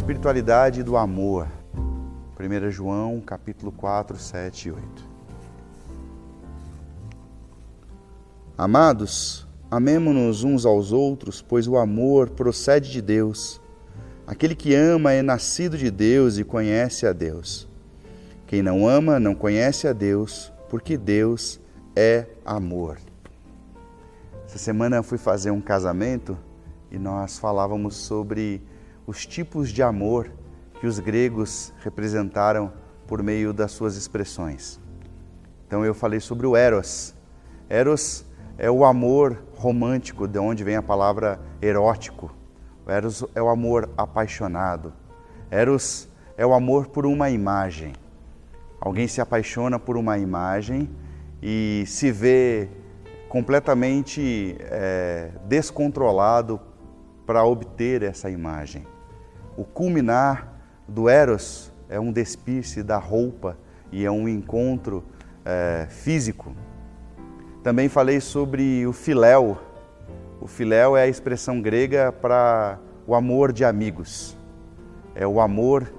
[0.00, 1.46] espiritualidade do amor.
[2.38, 5.10] 1 João, capítulo 4, 7 e 8.
[8.56, 13.60] Amados, amemo-nos uns aos outros, pois o amor procede de Deus.
[14.26, 17.68] Aquele que ama é nascido de Deus e conhece a Deus.
[18.46, 21.60] Quem não ama não conhece a Deus, porque Deus
[21.94, 22.96] é amor.
[24.46, 26.38] Essa semana eu fui fazer um casamento
[26.90, 28.62] e nós falávamos sobre
[29.10, 30.30] os tipos de amor
[30.78, 32.72] que os gregos representaram
[33.08, 34.78] por meio das suas expressões.
[35.66, 37.12] Então eu falei sobre o eros.
[37.68, 38.24] Eros
[38.56, 42.32] é o amor romântico, de onde vem a palavra erótico.
[42.86, 44.92] O eros é o amor apaixonado.
[45.50, 47.94] Eros é o amor por uma imagem.
[48.80, 50.88] Alguém se apaixona por uma imagem
[51.42, 52.68] e se vê
[53.28, 56.60] completamente é, descontrolado
[57.26, 58.86] para obter essa imagem.
[59.60, 60.54] O culminar
[60.88, 63.58] do Eros é um despir-se da roupa
[63.92, 65.04] e é um encontro
[65.44, 66.56] é, físico.
[67.62, 69.58] Também falei sobre o filéu.
[70.40, 74.34] O filéu é a expressão grega para o amor de amigos.
[75.14, 75.92] É o amor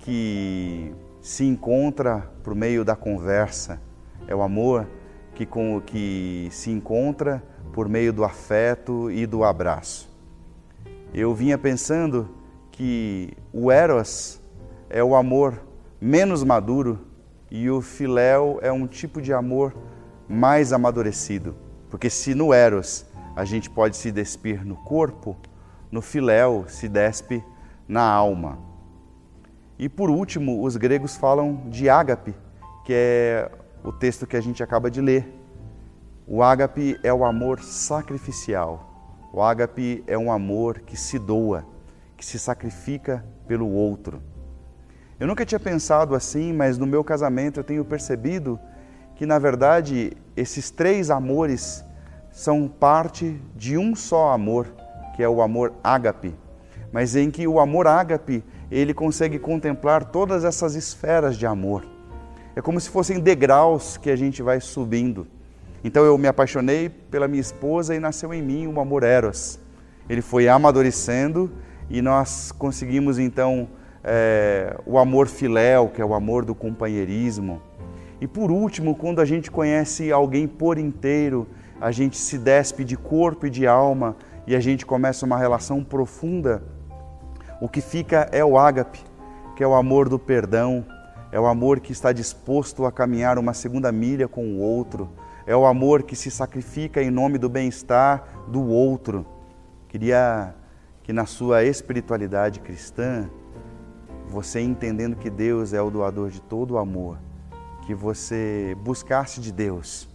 [0.00, 3.80] que se encontra por meio da conversa.
[4.28, 4.86] É o amor
[5.34, 10.06] que, com, que se encontra por meio do afeto e do abraço.
[11.14, 12.44] Eu vinha pensando
[12.76, 14.38] que o Eros
[14.90, 15.62] é o amor
[15.98, 17.00] menos maduro
[17.50, 19.74] e o Filéu é um tipo de amor
[20.28, 21.56] mais amadurecido.
[21.88, 25.34] Porque se no Eros a gente pode se despir no corpo,
[25.90, 27.42] no Filéu se despe
[27.88, 28.58] na alma.
[29.78, 32.34] E por último, os gregos falam de ágape,
[32.84, 33.50] que é
[33.82, 35.26] o texto que a gente acaba de ler.
[36.26, 39.18] O ágape é o amor sacrificial.
[39.32, 41.64] O ágape é um amor que se doa,
[42.16, 44.22] que se sacrifica pelo outro.
[45.18, 48.58] Eu nunca tinha pensado assim, mas no meu casamento eu tenho percebido
[49.14, 51.84] que, na verdade, esses três amores
[52.30, 54.66] são parte de um só amor,
[55.14, 56.34] que é o amor ágape,
[56.92, 61.86] mas em que o amor ágape ele consegue contemplar todas essas esferas de amor.
[62.54, 65.26] É como se fossem degraus que a gente vai subindo.
[65.82, 69.58] Então eu me apaixonei pela minha esposa e nasceu em mim um amor eros.
[70.08, 71.50] Ele foi amadurecendo
[71.88, 73.68] e nós conseguimos então
[74.02, 77.60] é, o amor filéu, que é o amor do companheirismo.
[78.20, 81.46] E por último, quando a gente conhece alguém por inteiro,
[81.80, 84.16] a gente se despe de corpo e de alma
[84.46, 86.62] e a gente começa uma relação profunda.
[87.60, 89.00] O que fica é o ágape,
[89.54, 90.84] que é o amor do perdão,
[91.32, 95.10] é o amor que está disposto a caminhar uma segunda milha com o outro,
[95.46, 99.26] é o amor que se sacrifica em nome do bem-estar do outro.
[99.88, 100.54] Queria
[101.06, 103.30] que na sua espiritualidade cristã,
[104.28, 107.16] você entendendo que Deus é o doador de todo o amor,
[107.86, 110.08] que você buscasse de Deus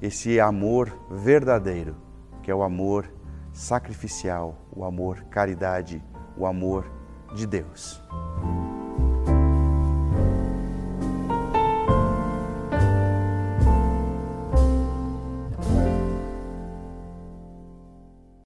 [0.00, 1.96] esse amor verdadeiro,
[2.44, 3.10] que é o amor
[3.52, 6.00] sacrificial, o amor caridade,
[6.36, 6.88] o amor
[7.34, 8.00] de Deus.